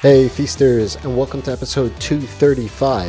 [0.00, 3.06] Hey, feasters, and welcome to episode 235.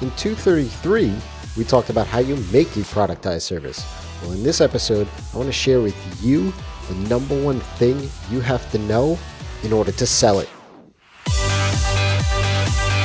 [0.00, 1.14] In 233,
[1.58, 3.84] we talked about how you make a productized service.
[4.22, 5.94] Well, in this episode, I want to share with
[6.24, 6.54] you
[6.88, 9.18] the number one thing you have to know
[9.62, 10.48] in order to sell it.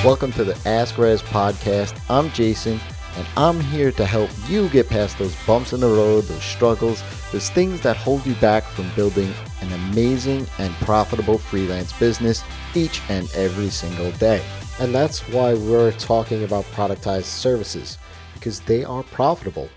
[0.06, 2.00] Welcome to the Ask Rezzz podcast.
[2.10, 2.80] I'm Jason,
[3.18, 7.04] and I'm here to help you get past those bumps in the road, those struggles,
[7.32, 12.44] those things that hold you back from building an amazing and profitable freelance business
[12.74, 14.44] each and every single day.
[14.80, 17.98] And that's why we're talking about productized services
[18.34, 19.70] because they are profitable.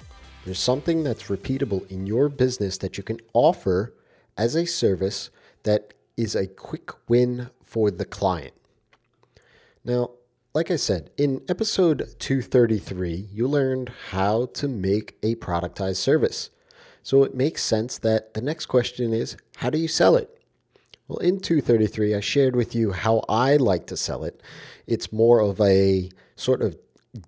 [0.45, 3.95] There's something that's repeatable in your business that you can offer
[4.37, 5.30] as a service
[5.64, 8.55] that is a quick win for the client.
[9.84, 10.11] Now,
[10.55, 16.51] like I said, in episode 233, you learned how to make a productized service.
[17.03, 20.31] So it makes sense that the next question is how do you sell it?
[21.09, 24.41] Well, in 233, I shared with you how I like to sell it.
[24.87, 26.77] It's more of a sort of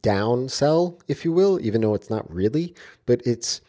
[0.03, 2.75] down sell, if you will, even though it's not really,
[3.07, 3.61] but it's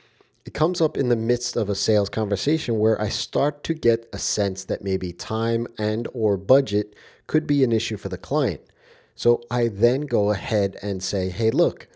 [0.46, 4.08] it comes up in the midst of a sales conversation where I start to get
[4.14, 8.62] a sense that maybe time and or budget could be an issue for the client.
[9.18, 11.88] So I then go ahead and say, hey, look,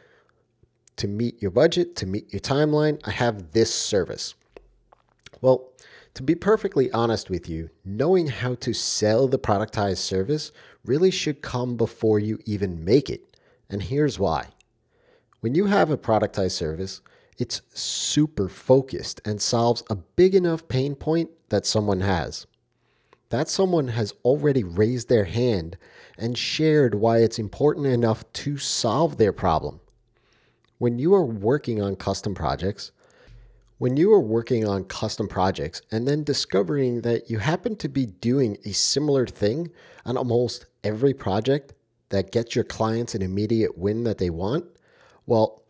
[0.96, 4.34] to meet your budget, to meet your timeline, I have this service.
[5.40, 5.72] Well,
[6.16, 10.52] to be perfectly honest with you, knowing how to sell the productized service
[10.84, 13.38] really should come before you even make it.
[13.70, 14.48] And here's why.
[15.42, 17.02] When you have a productized service,
[17.38, 22.48] it's super focused and solves a big enough pain point that someone has.
[23.32, 25.78] That someone has already raised their hand
[26.18, 29.80] and shared why it's important enough to solve their problem.
[30.80, 32.92] When you are working on custom projects,
[33.78, 38.06] when you are working on custom projects and then discovering that you happen to be
[38.06, 39.72] doing a similar thing
[40.06, 41.74] on almost every project
[42.10, 44.66] that gets your clients an immediate win that they want,
[45.26, 45.64] well,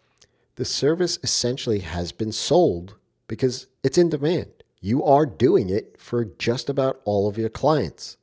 [0.55, 2.95] the service essentially has been sold
[3.27, 4.60] because it's in demand.
[4.81, 8.17] You are doing it for just about all of your clients.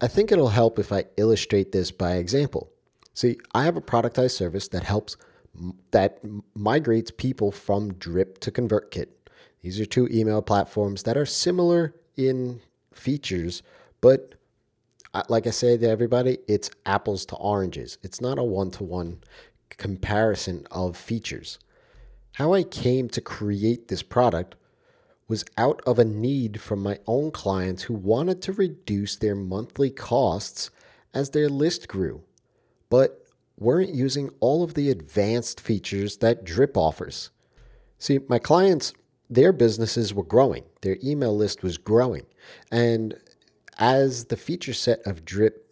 [0.00, 2.70] I think it'll help if I illustrate this by example.
[3.14, 5.16] See, I have a productized service that helps
[5.90, 6.20] that
[6.54, 9.08] migrates people from Drip to ConvertKit.
[9.60, 12.60] These are two email platforms that are similar in
[12.92, 13.64] features,
[14.00, 14.34] but
[15.14, 17.98] uh, like I say to everybody, it's apples to oranges.
[18.02, 19.20] It's not a one to one
[19.70, 21.58] comparison of features.
[22.34, 24.54] How I came to create this product
[25.28, 29.90] was out of a need from my own clients who wanted to reduce their monthly
[29.90, 30.70] costs
[31.12, 32.22] as their list grew,
[32.88, 33.24] but
[33.58, 37.30] weren't using all of the advanced features that Drip offers.
[37.98, 38.94] See, my clients,
[39.28, 42.24] their businesses were growing, their email list was growing,
[42.72, 43.14] and
[43.78, 45.64] as the feature set of Drip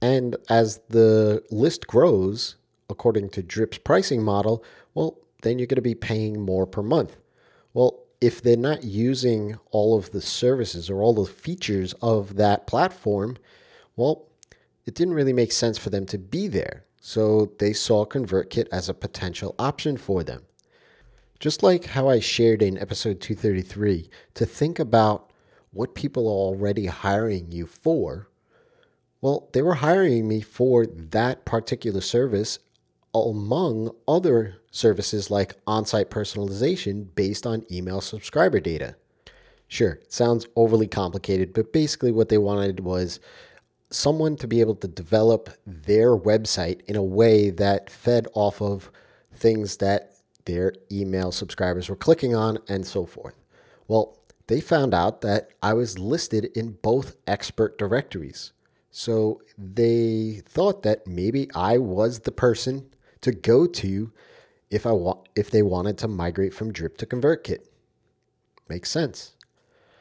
[0.00, 2.56] and as the list grows,
[2.88, 7.16] according to Drip's pricing model, well, then you're going to be paying more per month.
[7.72, 12.66] Well, if they're not using all of the services or all the features of that
[12.66, 13.36] platform,
[13.96, 14.26] well,
[14.84, 16.84] it didn't really make sense for them to be there.
[17.00, 20.42] So they saw ConvertKit as a potential option for them.
[21.38, 25.30] Just like how I shared in episode 233, to think about
[25.72, 28.28] what people are already hiring you for,
[29.22, 32.58] well, they were hiring me for that particular service
[33.14, 38.96] among other services like on site personalization based on email subscriber data.
[39.68, 43.20] Sure, sounds overly complicated, but basically what they wanted was
[43.90, 48.90] someone to be able to develop their website in a way that fed off of
[49.34, 53.34] things that their email subscribers were clicking on and so forth.
[53.88, 58.52] Well, they found out that I was listed in both expert directories.
[58.90, 62.90] So they thought that maybe I was the person
[63.22, 64.12] to go to
[64.70, 67.66] if I want if they wanted to migrate from Drip to ConvertKit.
[68.68, 69.34] Makes sense.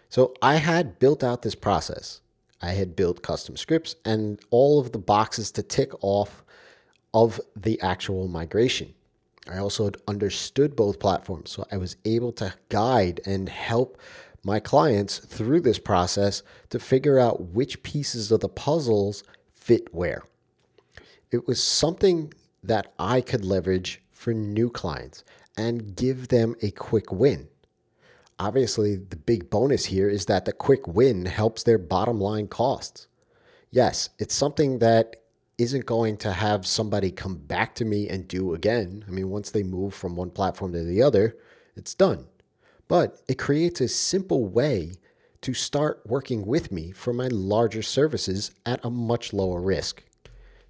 [0.09, 2.21] So I had built out this process.
[2.61, 6.43] I had built custom scripts and all of the boxes to tick off
[7.13, 8.93] of the actual migration.
[9.49, 13.99] I also understood both platforms, so I was able to guide and help
[14.43, 19.23] my clients through this process to figure out which pieces of the puzzles
[19.53, 20.23] fit where.
[21.31, 22.33] It was something
[22.63, 25.23] that I could leverage for new clients
[25.57, 27.47] and give them a quick win.
[28.37, 33.07] Obviously, the big bonus here is that the quick win helps their bottom line costs.
[33.69, 35.17] Yes, it's something that
[35.57, 39.03] isn't going to have somebody come back to me and do again.
[39.07, 41.35] I mean, once they move from one platform to the other,
[41.75, 42.27] it's done.
[42.87, 44.93] But it creates a simple way
[45.41, 50.03] to start working with me for my larger services at a much lower risk.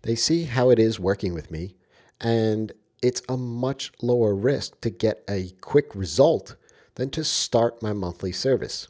[0.01, 1.75] They see how it is working with me,
[2.21, 2.71] and
[3.01, 6.55] it's a much lower risk to get a quick result
[6.95, 8.87] than to start my monthly service.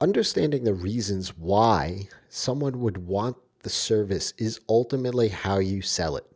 [0.00, 6.26] Understanding the reasons why someone would want the service is ultimately how you sell it.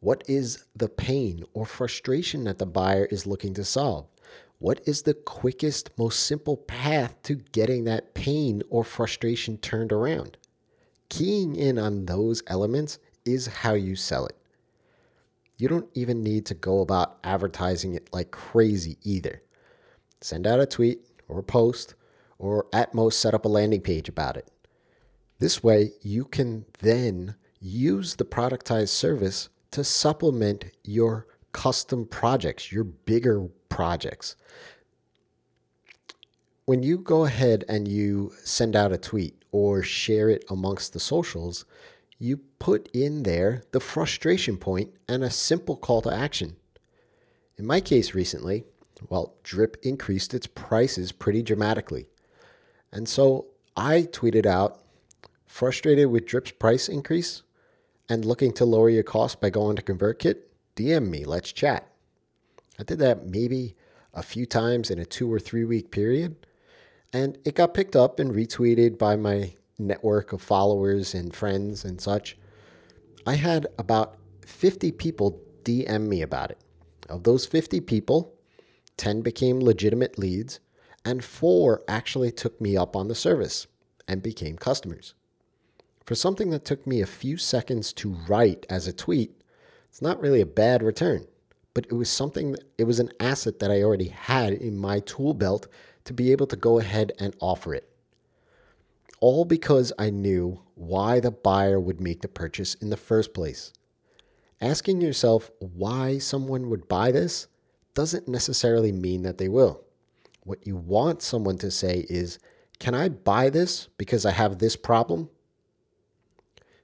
[0.00, 4.06] What is the pain or frustration that the buyer is looking to solve?
[4.58, 10.36] What is the quickest, most simple path to getting that pain or frustration turned around?
[11.08, 14.36] Keying in on those elements is how you sell it.
[15.58, 19.40] You don't even need to go about advertising it like crazy either.
[20.20, 21.94] Send out a tweet or a post,
[22.38, 24.48] or at most set up a landing page about it.
[25.40, 32.84] This way, you can then use the productized service to supplement your custom projects, your
[32.84, 34.36] bigger projects.
[36.66, 41.00] When you go ahead and you send out a tweet or share it amongst the
[41.00, 41.64] socials,
[42.18, 46.56] you put in there the frustration point and a simple call to action.
[47.56, 48.64] In my case recently,
[49.08, 52.08] well, Drip increased its prices pretty dramatically.
[52.92, 54.82] And so I tweeted out,
[55.46, 57.42] frustrated with Drip's price increase
[58.08, 60.36] and looking to lower your cost by going to ConvertKit,
[60.76, 61.88] DM me, let's chat.
[62.78, 63.74] I did that maybe
[64.14, 66.36] a few times in a two or three week period,
[67.12, 72.00] and it got picked up and retweeted by my network of followers and friends and
[72.00, 72.36] such.
[73.26, 74.16] I had about
[74.46, 76.58] 50 people DM me about it.
[77.08, 78.34] Of those 50 people,
[78.96, 80.60] 10 became legitimate leads,
[81.04, 83.66] and four actually took me up on the service
[84.06, 85.14] and became customers.
[86.04, 89.42] For something that took me a few seconds to write as a tweet,
[89.88, 91.26] it's not really a bad return,
[91.74, 95.34] but it was something, it was an asset that I already had in my tool
[95.34, 95.68] belt
[96.04, 97.87] to be able to go ahead and offer it.
[99.20, 103.72] All because I knew why the buyer would make the purchase in the first place.
[104.60, 107.48] Asking yourself why someone would buy this
[107.94, 109.82] doesn't necessarily mean that they will.
[110.44, 112.38] What you want someone to say is,
[112.78, 115.30] Can I buy this because I have this problem?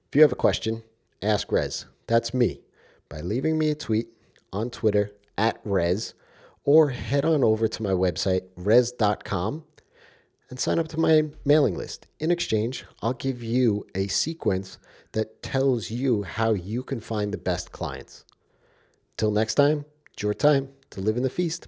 [0.08, 0.82] If you have a question,
[1.22, 1.86] ask Rezzz.
[2.06, 2.60] That's me.
[3.08, 4.08] By leaving me a tweet
[4.52, 6.14] on Twitter at Rezzz,
[6.64, 9.64] or head on over to my website, rezzz.com,
[10.54, 12.06] and sign up to my mailing list.
[12.20, 14.78] In exchange, I'll give you a sequence
[15.10, 18.24] that tells you how you can find the best clients.
[19.16, 21.66] Till next time, it's your time to live in the feast.